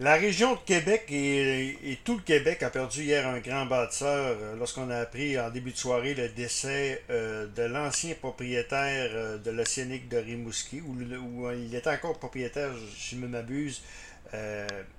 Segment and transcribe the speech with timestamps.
[0.00, 4.54] La région de Québec et, tout le Québec a perdu hier un grand bâtisseur euh,
[4.56, 9.50] lorsqu'on a appris en début de soirée le décès euh, de l'ancien propriétaire euh, de
[9.50, 10.94] l'Océanique de Rimouski, où,
[11.50, 13.82] il était encore propriétaire, si je ne m'abuse,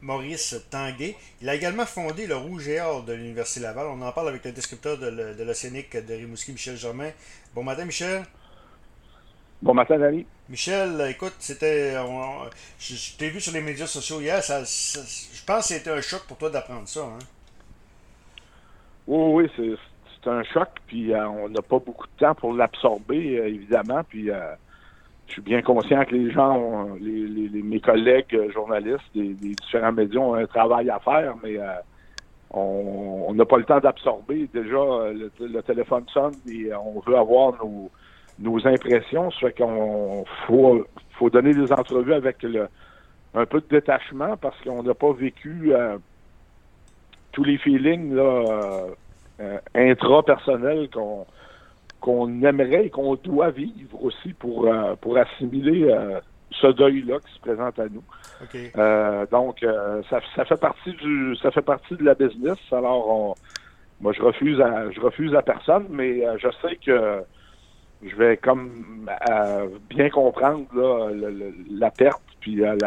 [0.02, 1.16] Maurice Tanguay.
[1.42, 3.88] Il a également fondé le Rouge et Or de l'Université Laval.
[3.88, 7.12] On en parle avec le descripteur de l'Océanique de Rimouski, Michel Germain.
[7.56, 8.26] Bon matin, Michel.
[9.62, 10.26] Bon matin, Dani.
[10.48, 11.94] Michel, écoute, c'était.
[12.80, 14.42] Je, t'ai vu sur les médias sociaux hier.
[14.42, 17.02] Ça, je pense que c'était un choc pour toi d'apprendre ça.
[17.02, 17.20] Hein?
[19.06, 19.78] Oui, oui,
[20.24, 20.70] c'est un choc.
[20.88, 24.02] Puis euh, on n'a pas beaucoup de temps pour l'absorber, euh, évidemment.
[24.08, 24.40] Puis euh,
[25.28, 30.36] je suis bien conscient que les gens, les, mes collègues journalistes des, différents médias ont
[30.36, 31.58] un travail à faire, mais
[32.52, 34.50] on n'a pas le temps d'absorber.
[34.54, 34.78] Déjà,
[35.12, 37.92] le, le, téléphone sonne et on veut avoir nos
[38.40, 39.32] nos impressions.
[39.32, 40.86] Ça fait qu'on faut,
[41.18, 42.68] faut donner des entrevues avec le,
[43.34, 45.98] un peu de détachement parce qu'on n'a pas vécu euh,
[47.32, 48.88] tous les feelings là, euh,
[49.42, 51.26] euh, intra-personnels qu'on
[52.00, 55.94] qu'on aimerait et qu'on doit vivre aussi pour, pour assimiler
[56.50, 58.04] ce deuil-là qui se présente à nous.
[59.30, 59.66] donc,
[60.10, 62.58] ça, ça, fait partie du ça fait partie de la business.
[62.72, 63.36] Alors,
[64.00, 67.22] moi, je refuse à je refuse à personne, mais je sais que
[68.02, 70.66] je vais comme euh, bien comprendre
[71.70, 72.78] la perte, puis euh,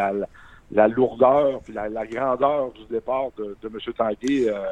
[0.71, 3.93] la, lourdeur, puis la, grandeur du départ de, de M.
[3.95, 4.63] Tanguay euh,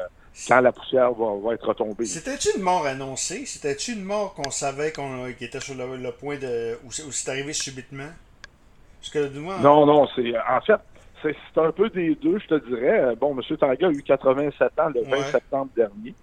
[0.48, 2.06] quand la poussière va, être retombée.
[2.06, 3.46] C'était-tu une mort annoncée?
[3.46, 6.76] C'était-tu une mort qu'on savait qu'on était sur le, point de...
[6.84, 8.10] ou c'est arrivé subitement?
[9.60, 10.32] Non, non, c'est...
[10.38, 10.80] En fait,
[11.22, 13.14] c'est un peu des deux, je te dirais.
[13.16, 13.56] Bon, M.
[13.56, 16.14] Tanguay a eu 87 ans le 20 septembre dernier.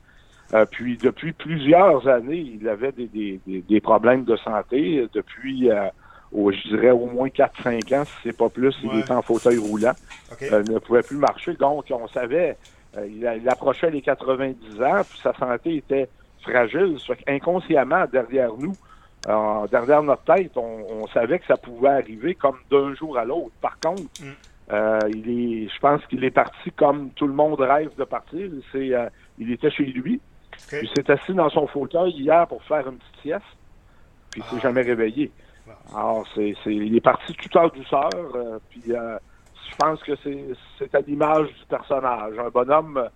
[0.53, 5.07] Euh, puis depuis plusieurs années, il avait des, des, des, problèmes de santé.
[5.13, 5.89] Depuis, euh,
[6.33, 9.93] je dirais, au moins 4-5 ans, si c'est pas plus, il était en fauteuil roulant.
[10.41, 11.53] Euh, il ne pouvait plus marcher.
[11.53, 12.57] Donc, on savait,
[13.07, 16.09] il, approchait les 90 ans, puis sa santé était
[16.41, 16.97] fragile.
[17.27, 18.73] Inconsciemment, derrière nous,
[19.69, 23.51] derrière notre tête, on, savait que ça pouvait arriver comme d'un jour à l'autre.
[23.61, 25.09] Par contre, mm.
[25.09, 28.49] il est, je pense qu'il est parti comme tout le monde rêve de partir.
[28.71, 28.91] C'est,
[29.37, 30.19] il était chez lui.
[30.71, 33.57] Il s'est assis dans son fauteuil hier pour faire une petite sieste,
[34.31, 34.63] puis il s'est ah.
[34.63, 35.31] jamais réveillé.
[35.95, 39.17] Alors, c'est, il est parti tout en douceur, euh, puis euh,
[39.69, 42.37] je pense que c'est, à l'image du personnage.
[42.37, 43.09] Un bonhomme euh,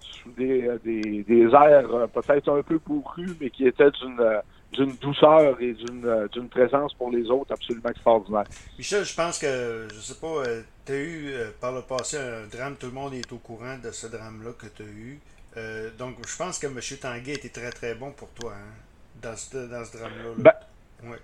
[0.00, 4.40] sous des, des, airs peut-être un peu bourrus, mais qui était d'une
[4.72, 8.44] d'une douceur et d'une, d'une présence pour les autres absolument extraordinaire.
[8.76, 10.42] Michel, je pense que, je sais pas,
[10.84, 13.90] tu as eu par le passé un drame, tout le monde est au courant de
[13.92, 15.20] ce drame-là que tu as eu.
[15.56, 16.78] Euh, donc, je pense que M.
[17.00, 18.74] Tanguay était très, très bon pour toi hein,
[19.22, 20.30] dans ce, dans ce drame-là.
[20.38, 21.16] Ben,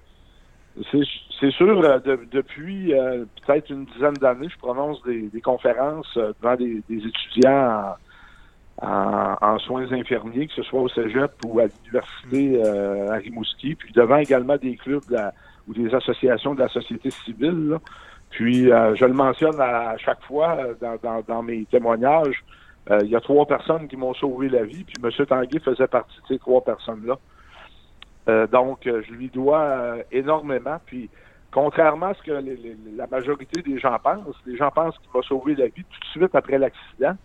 [0.90, 1.98] c'est sûr, euh,
[2.30, 7.94] depuis euh, peut-être une dizaine d'années, je prononce des, conférences devant des, étudiants
[8.80, 12.62] en, soins infirmiers, que ce soit au cégep ou à l'université
[13.10, 15.04] à Rimouski, puis devant également des clubs
[15.68, 17.76] ou des associations de la société civile.
[18.30, 22.42] Puis, je le mentionne à, chaque fois dans, dans mes témoignages,
[22.90, 25.26] il y a trois personnes qui m'ont sauvé la vie, puis M.
[25.26, 27.18] Tanguy faisait partie de ces trois personnes-là.
[28.28, 30.78] Euh, donc, euh, je lui dois énormément.
[30.86, 31.08] Puis,
[31.50, 35.54] contrairement à ce que la majorité des gens pensent, les gens pensent qu'il m'a sauvé
[35.54, 37.16] la vie tout de suite après l'accident,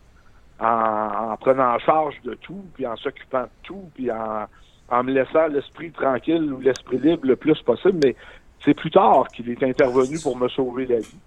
[0.59, 5.47] en, prenant en charge de tout, puis en s'occupant de tout, puis en me laissant
[5.47, 7.99] l'esprit tranquille ou l'esprit libre le plus possible.
[8.03, 8.15] Mais
[8.63, 11.19] c'est plus tard qu'il est intervenu pour me sauver la vie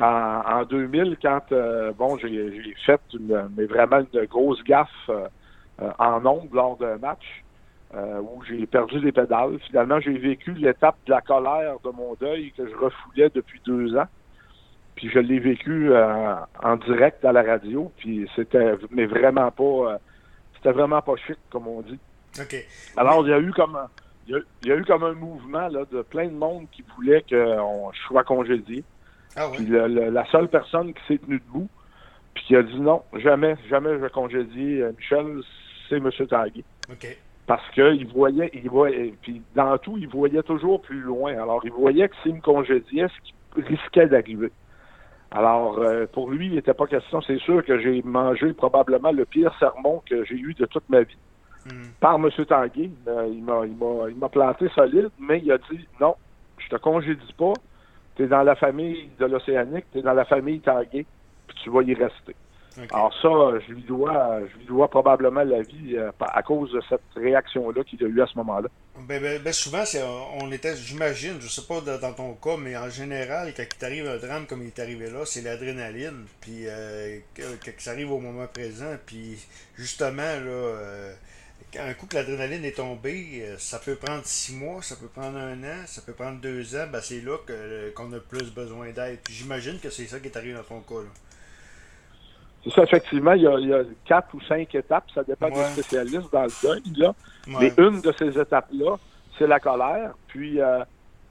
[0.00, 5.28] en, 2000 quand euh, bon j'ai fait une, mais vraiment une grosse gaffe euh,
[5.98, 7.44] en ondes lors d'un match
[7.94, 9.58] euh, où j'ai perdu les pédales.
[9.68, 13.96] Finalement, j'ai vécu l'étape de la colère de mon deuil que je refoulais depuis deux
[13.96, 14.08] ans.
[14.96, 17.90] Puis je l'ai vécu en direct à la radio.
[17.96, 19.98] Puis c'était mais vraiment pas
[20.54, 21.98] c'était vraiment pas chic, comme on dit.
[22.96, 23.76] Alors il y a eu comme
[24.26, 27.92] il y, a, eu comme un mouvement là, de plein de monde qui voulait qu'on
[28.06, 28.82] soit congédié.
[29.36, 31.68] Ah puis la seule personne qui s'est tenue debout,
[32.34, 35.40] puis qui a dit non, jamais, jamais je vais congédier euh, Michel,
[35.88, 36.10] c'est M.
[36.28, 36.64] Tanguy.
[37.46, 41.34] Parce qu'il voyait, il voyait, puis dans tout, il voyait toujours plus loin.
[41.34, 44.50] Alors, il voyait que s'il me congédiait, ce qui risquait d'arriver.
[45.30, 47.20] Alors, euh, pour lui, il n'était pas question.
[47.20, 51.02] C'est sûr que j'ai mangé probablement le pire sermon que j'ai eu de toute ma
[51.02, 51.18] vie.
[51.66, 51.88] Hmm.
[52.00, 52.30] Par M.
[52.46, 52.90] Tanguy.
[53.08, 56.14] Euh, il m'a planté solide, mais il a dit non,
[56.58, 57.52] je te congédie pas
[58.16, 61.06] tu es dans la famille de l'Océanique, tu es dans la famille Tanguay,
[61.46, 62.34] puis tu vas y rester.
[62.92, 63.28] Alors ça,
[63.66, 67.84] je lui dois, je lui dois probablement la vie euh, à cause de cette réaction-là
[67.84, 68.68] qu'il a eu à ce moment-là.
[69.08, 70.02] Ben, ben, ben souvent, c'est,
[70.40, 74.06] on était, j'imagine, je sais pas dans ton cas, mais en général, quand il t'arrive
[74.08, 77.42] un drame comme il est arrivé là, c'est l'adrénaline, puis euh, que,
[77.78, 79.38] ça arrive au moment présent, puis
[79.76, 81.14] justement, là, euh,
[81.78, 85.62] un coup que l'adrénaline est tombée, ça peut prendre six mois, ça peut prendre un
[85.62, 89.20] an, ça peut prendre deux ans, ben c'est là que, qu'on a plus besoin d'aide.
[89.30, 91.02] J'imagine que c'est ça qui est arrivé dans ton cas.
[91.02, 91.10] Là.
[92.64, 96.44] C'est ça, effectivement, il y, a, quatre ou cinq étapes, ça dépend des spécialistes dans
[96.44, 97.14] le deuil, là.
[97.46, 98.96] Mais une de ces étapes-là,
[99.38, 100.14] c'est la colère.
[100.28, 100.82] Puis, euh,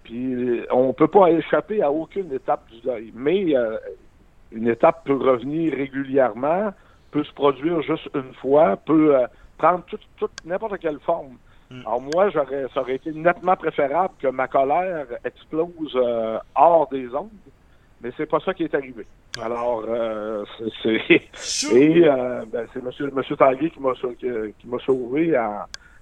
[0.04, 3.12] puis on peut pas échapper à aucune étape du deuil.
[3.16, 3.78] Mais euh,
[4.52, 6.72] une étape peut revenir régulièrement,
[7.10, 9.26] peut se produire juste une fois, peut euh,
[9.58, 11.38] prendre toute, toute n'importe quelle forme.
[11.70, 11.82] Mm.
[11.82, 15.98] Alors moi, j'aurais, ça aurait été nettement préférable que ma colère explose
[16.56, 17.30] hors des ondes
[18.04, 19.08] mais c'est pas ça qui est arrivé.
[19.42, 20.44] Alors, euh,
[20.84, 21.00] c'est
[21.74, 25.62] et euh, ben, c'est Monsieur Monsieur Tanguy qui m'a qui m'a sauvé en,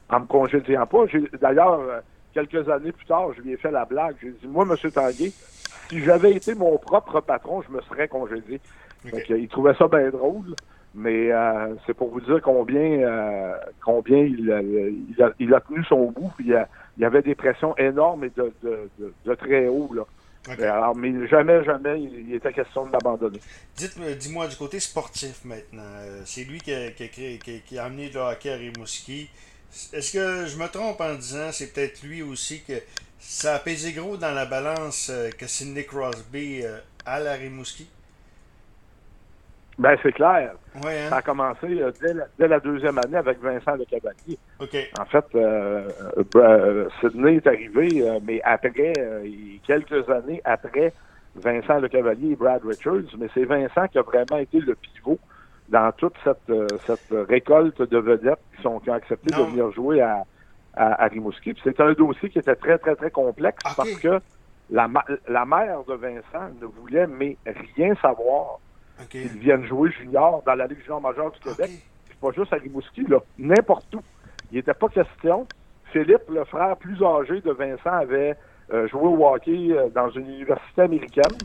[0.09, 1.05] en me congédiant pas.
[1.39, 1.99] D'ailleurs, euh,
[2.33, 4.15] quelques années plus tard, je lui ai fait la blague.
[4.21, 5.31] J'ai dit, moi, Monsieur Tanguy,
[5.89, 8.59] si j'avais été mon propre patron, je me serais congédié.
[9.05, 10.55] il trouvait ça bien drôle.
[10.93, 12.99] Mais euh, c'est pour vous dire combien
[13.83, 14.39] combien il,
[15.09, 16.31] il, a, il, a, tenu son bout.
[16.39, 16.65] il,
[16.97, 20.03] y avait des pressions énormes et de, de, de, de très haut là.
[20.47, 23.39] Alors, mais jamais, jamais, il était question de l'abandonner.
[23.75, 25.83] Dis-moi du côté sportif maintenant.
[25.83, 29.29] Euh, c'est lui qui a, qui, a, amené le hockey à Rimouski.
[29.93, 32.73] Est-ce que je me trompe en disant c'est peut-être lui aussi que
[33.19, 37.87] ça a pesé gros dans la balance euh, que Sidney Crosby euh, à la Rimouski?
[39.81, 40.53] Ben, c'est clair.
[40.75, 40.79] Hein?
[41.09, 41.91] Ça a commencé euh,
[42.37, 44.37] dès, la, deuxième année avec Vincent Le Cavalier.
[44.99, 45.89] En fait, euh,
[46.35, 48.93] euh, Sydney est arrivé, mais après,
[49.65, 50.93] quelques années après
[51.35, 55.17] Vincent Le Cavalier et Brad Richards, mais c'est Vincent qui a vraiment été le pivot
[55.69, 56.53] dans toute cette,
[56.85, 60.25] cette récolte de vedettes qui, sont, qui ont accepté de venir jouer à,
[60.75, 61.55] à, Rimouski.
[61.63, 64.19] C'est un dossier qui était très, très, très complexe parce que
[64.69, 64.87] la,
[65.27, 67.35] la mère de Vincent ne voulait mais
[67.75, 68.59] rien savoir
[69.13, 71.71] ils viennent jouer junior dans la Ligue junior majeure du Québec.
[72.07, 73.19] C'est pas juste à Rimouski, là.
[73.37, 74.01] N'importe où.
[74.51, 75.47] Il n'était pas question.
[75.91, 78.35] Philippe, le frère plus âgé de Vincent, avait
[78.73, 81.37] euh, joué au hockey euh, dans une université américaine.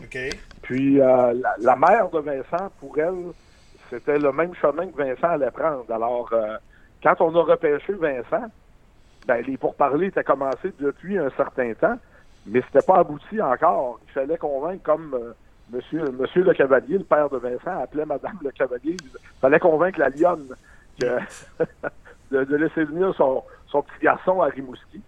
[0.62, 3.32] Puis euh, la, mère de Vincent, pour elle,
[3.90, 5.84] c'était le même chemin que Vincent allait prendre.
[5.90, 6.32] Alors,
[7.02, 8.46] quand on a repêché Vincent,
[9.26, 11.98] ben, les pourparlers étaient commencés depuis un certain temps,
[12.46, 14.00] mais c'était pas abouti encore.
[14.08, 15.34] Il fallait convaincre comme
[15.70, 18.96] Monsieur, Monsieur Le Cavalier, le père de Vincent, appelait Madame Le Cavalier.
[19.00, 20.48] Il fallait convaincre la lionne
[21.00, 25.00] de, laisser venir son, petit garçon à Rimouski.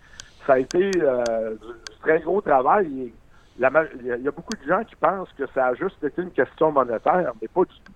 [0.46, 3.12] Ça a été euh, du, très gros travail.
[3.58, 3.64] il y
[4.28, 7.48] a beaucoup de gens qui pensent que ça a juste été une question monétaire, mais
[7.48, 7.92] pas du tout.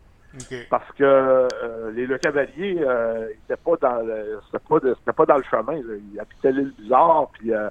[0.70, 3.28] Parce que euh, les Le Cavalier euh,
[3.64, 5.74] pas dans le c'était pas, dans le chemin.
[5.76, 7.68] Il habitait l'île Bizarre, puis euh,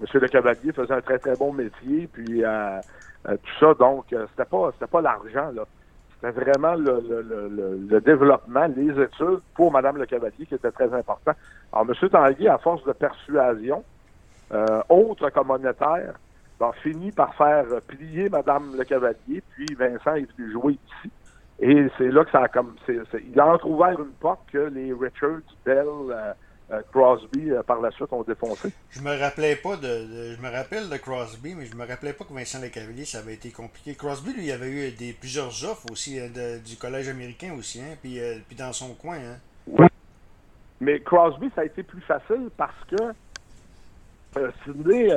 [0.00, 2.80] Monsieur Le Cavalier faisait un très très bon métier, puis euh,
[3.24, 5.64] tout ça, donc, euh, c'était pas c'était pas l'argent, là.
[6.14, 10.92] C'était vraiment le, le, le, développement, les études pour Mme Le Cavalier qui était très
[10.94, 11.32] important.
[11.72, 12.08] Alors, M.
[12.08, 13.82] Tanguy, à force de persuasion,
[14.52, 16.14] euh, autre que monétaire,
[16.60, 21.10] a fini par faire plier Mme Le Cavalier, puis Vincent est venu jouer ici.
[21.60, 22.74] Et c'est là que ça a comme.
[22.88, 26.32] il a entrouvert une porte que les Richards, Bell, euh,
[26.90, 28.72] Crosby euh, par la suite ont défoncé.
[28.90, 32.24] Je me rappelais pas de, je me rappelle de Crosby, mais je me rappelais pas
[32.24, 33.94] que Vincent Lecavalier ça avait été compliqué.
[33.94, 37.96] Crosby lui il avait eu des plusieurs offres aussi euh, du collège américain aussi, hein,
[38.00, 39.16] puis, puis dans son coin.
[39.16, 39.36] Hein.
[39.66, 39.86] Oui.
[40.80, 43.12] Mais Crosby ça a été plus facile parce que
[44.64, 45.14] Sidney,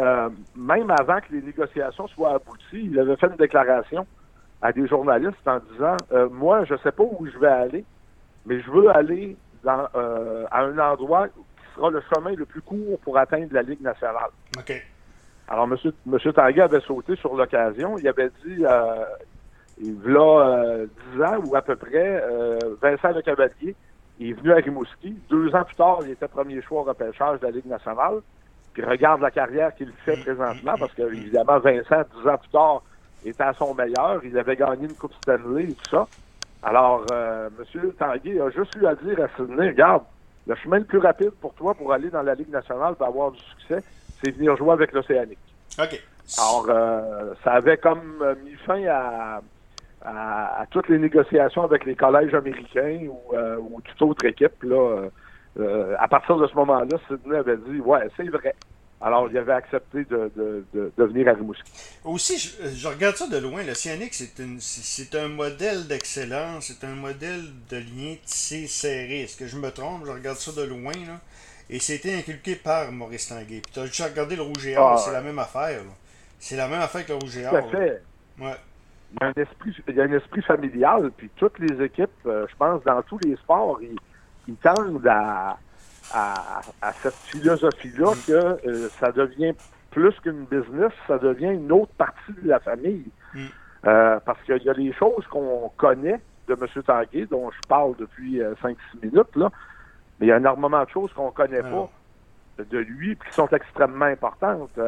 [0.57, 4.05] même avant que les négociations soient abouties, il avait fait une déclaration
[4.61, 5.95] à des journalistes en disant
[6.31, 7.85] Moi, je sais pas où je vais aller,
[8.45, 9.87] mais je veux aller dans,
[10.51, 11.29] à un endroit
[11.75, 14.29] sera le chemin le plus court pour atteindre la Ligue nationale.
[14.57, 14.73] OK.
[15.47, 15.77] Alors, M.
[16.05, 17.97] Monsieur, Tanguay avait sauté sur l'occasion.
[17.97, 19.05] Il avait dit, euh,
[19.79, 23.75] il y a 10 ans ou à peu près, euh, Vincent Le Cavalier
[24.19, 25.15] est venu à Rimouski.
[25.29, 28.21] Deux ans plus tard, il était premier choix au repêchage de la Ligue nationale.
[28.73, 32.81] Puis regarde la carrière qu'il fait présentement, parce que évidemment, Vincent, dix ans plus tard,
[33.23, 34.21] était à son meilleur.
[34.23, 36.07] Il avait gagné une Coupe Stanley et tout ça.
[36.63, 37.91] Alors, euh, M.
[37.97, 40.03] Tanguay a juste eu à dire à Sydney, regarde,
[40.47, 43.31] le chemin le plus rapide pour toi pour aller dans la Ligue nationale pour avoir
[43.31, 43.83] du succès,
[44.21, 45.39] c'est venir jouer avec l'Océanique.
[45.79, 46.01] OK.
[46.37, 49.41] Alors, euh, ça avait comme euh, mis fin à,
[50.03, 54.63] à, toutes les négociations avec les collèges américains ou, euh, toute autre équipe.
[54.63, 55.07] Là,
[55.99, 58.55] à partir de ce moment-là, Sidney avait dit Ouais, c'est vrai.
[59.01, 61.71] Alors, il avait accepté de, de, de, venir à Rimouski.
[62.05, 63.61] Aussi, je, regarde ça de loin.
[63.63, 69.23] Le Cyanic, c'est un modèle d'excellence, c'est un modèle de lien tissé serré.
[69.23, 70.05] Est-ce que je me trompe?
[70.05, 70.93] Je regarde ça de loin.
[70.93, 71.19] Là.
[71.69, 73.61] Et c'était inculqué par Maurice Tanguay.
[73.61, 75.81] Puis tu as juste regardé le Rouge et Or, ah, c'est la même affaire.
[76.39, 77.51] C'est la même affaire que le Rouge et Or.
[77.51, 78.01] Tout à fait.
[78.39, 78.55] Ouais.
[79.11, 82.09] Il, y a un esprit, il y a un esprit familial, puis toutes les équipes,
[82.25, 83.95] euh, je pense, dans tous les sports, ils,
[84.47, 85.57] ils tendent à,
[86.13, 86.61] à,
[87.01, 89.53] cette philosophie-là que euh, ça devient
[89.91, 93.05] plus qu'une business, ça devient une autre partie de la famille.
[93.33, 93.45] Mm.
[93.87, 96.83] Euh, parce qu'il y a des choses qu'on connaît de M.
[96.83, 99.51] Tanguay, dont je parle depuis 5-6 minutes, là,
[100.19, 101.89] mais il y a énormément de choses qu'on ne connaît pas
[102.57, 104.79] de lui et qui sont extrêmement importantes.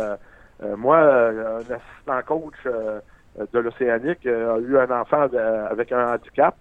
[0.78, 5.28] moi, un assistant coach de l'Océanique a eu un enfant
[5.70, 6.56] avec un handicap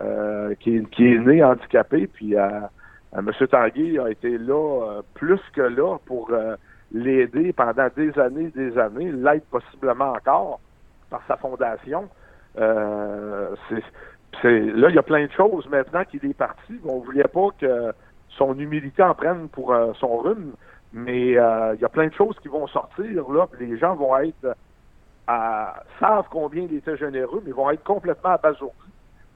[0.00, 2.48] euh, qui, est né handicapé, puis euh,
[3.14, 3.46] euh, M.
[3.48, 6.30] Tanguy a été là plus que là pour
[6.92, 10.60] l'aider pendant des années des années, l'aide possiblement encore
[11.10, 12.08] par sa fondation.
[12.54, 12.60] c'est,
[14.42, 16.80] là, il y a plein de choses maintenant qu'il est parti.
[16.84, 17.92] On ne voulait pas que
[18.30, 20.52] son humilité en prenne pour son rhume,
[20.92, 23.30] mais il y a plein de choses qui vont sortir.
[23.30, 24.56] Là, les gens vont être
[26.00, 28.81] savent combien il était généreux, mais vont être complètement abasourdis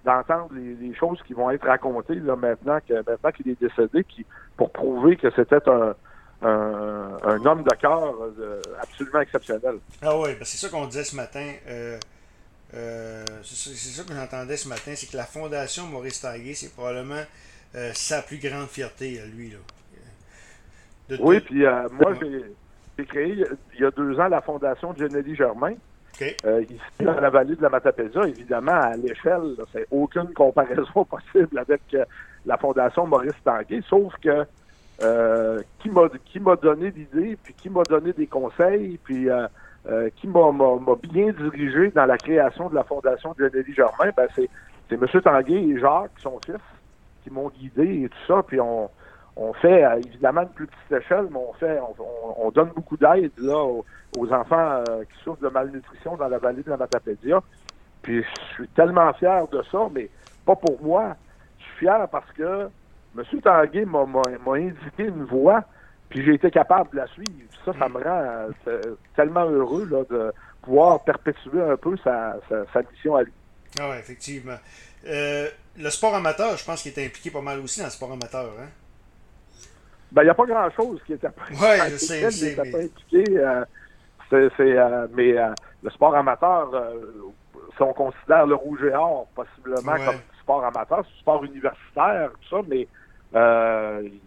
[0.07, 4.25] d'entendre les, choses qui vont être racontées là, maintenant que maintenant qu'il est décédé, qui,
[4.57, 5.95] pour prouver que c'était un,
[6.43, 9.79] un, homme de cœur euh, absolument exceptionnel.
[10.01, 11.53] Ah oui, ben c'est ça qu'on disait ce matin.
[11.67, 11.99] Euh,
[12.75, 17.23] euh, c'est ça que j'entendais ce matin, c'est que la Fondation Maurice Taguay, c'est probablement
[17.93, 19.51] sa plus grande fierté à lui.
[19.51, 21.17] Là.
[21.21, 22.15] oui, puis moi,
[22.99, 23.45] j'ai créé
[23.75, 25.75] il y a deux ans la Fondation Genelli Germain.
[26.23, 31.58] Euh, ici, dans la vallée de la Matapédia, évidemment, à l'échelle, c'est aucune comparaison possible
[31.58, 32.04] avec euh,
[32.44, 34.44] la Fondation Maurice Tanguay, sauf que
[35.02, 35.90] euh, qui
[36.40, 39.28] m'a donné l'idée, puis qui m'a donné des conseils, puis
[40.16, 40.50] qui m'a
[41.02, 44.49] bien dirigé dans la création de la Fondation de Lionel Germain, ben c'est
[44.88, 45.20] c'est M.
[45.23, 46.56] Tanguay et Jacques, son fils,
[47.25, 48.88] qui m'ont guidé et tout ça, puis on
[49.37, 51.78] on fait évidemment une plus petite échelle, mais on fait
[52.38, 53.62] on, donne beaucoup d'aide là
[54.16, 57.43] aux enfants euh, qui souffrent de malnutrition dans la vallée de la Matapédia.
[58.02, 60.09] Puis je suis tellement fier de ça, mais
[60.47, 61.16] pas pour moi.
[61.59, 62.69] Je suis fier parce que
[63.16, 63.40] M.
[63.43, 65.64] Tanguay m'a indiqué une voie,
[66.09, 67.31] puis j'ai été capable de la suivre.
[67.64, 68.81] Ça, ça me rend euh,
[69.16, 72.38] tellement heureux de pouvoir perpétuer un peu sa,
[72.90, 73.33] mission à lui.
[73.78, 74.57] Ah oui, effectivement.
[75.07, 78.12] Euh, le sport amateur, je pense qu'il est impliqué pas mal aussi dans le sport
[78.12, 78.52] amateur.
[78.59, 78.69] Hein?
[80.13, 82.85] Ben, il n'y a pas grand-chose qui était ouais, je sais, je sais, mais...
[82.85, 83.25] impliqué.
[84.29, 86.95] C'est, euh, mais euh, le sport amateur, euh,
[87.77, 92.57] si on considère le rouge et or possiblement comme sport amateur, c'est sport universitaire, tout
[92.57, 92.89] ça, mais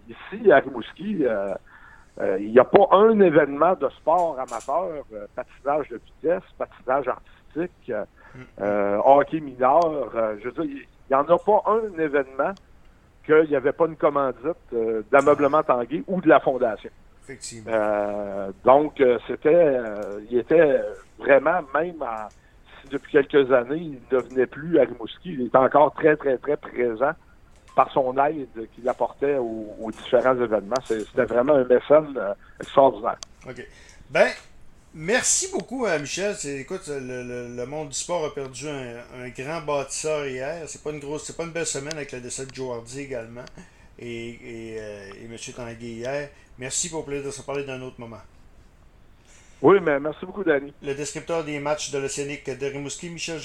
[0.07, 5.03] ici, à Rimouski, il n'y a pas un événement de sport amateur,
[5.35, 7.91] patinage de vitesse, patinage artistique,
[8.35, 9.01] mm.
[9.03, 10.11] hockey mineur.
[10.39, 12.53] je veux dire, il n'y en a pas un événement
[13.25, 14.73] qu'il n'y avait pas une commandite
[15.11, 16.89] d'ameublement Tanguay ou de la fondation.
[17.67, 20.81] Euh, donc, euh, c'était, euh, il était
[21.17, 22.03] vraiment, même
[22.81, 26.37] si depuis quelques années, il ne devenait plus à Rimouski, il était encore très, très,
[26.37, 27.11] très présent
[27.75, 30.75] par son aide qu'il apportait aux, différents événements.
[30.83, 32.19] C'était vraiment un mécène
[32.59, 33.17] extraordinaire.
[33.47, 33.65] OK.
[34.09, 34.27] Ben,
[34.93, 36.35] merci beaucoup, Michel.
[36.45, 40.63] Écoute, le, monde du sport a perdu un, grand bâtisseur hier.
[40.67, 43.01] C'est pas une grosse, c'est pas une belle semaine avec le décès de Joe Hardy
[43.01, 43.45] également
[43.97, 45.37] et, et, et M.
[45.55, 46.29] Tanguay hier.
[46.57, 48.21] Merci pour le plaisir de se parler d'un autre moment.
[49.61, 50.73] Oui, mais merci beaucoup, Danny.
[50.81, 53.37] Le descripteur des matchs de l'Océanique de Rimouski, Michel